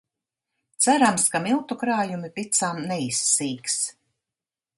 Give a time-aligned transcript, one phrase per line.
[0.85, 3.79] Cerams, ka miltu krājumi picām neizsīks.